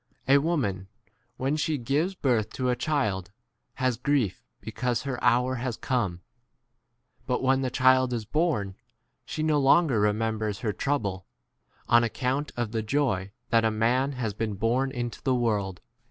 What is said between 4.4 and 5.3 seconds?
because her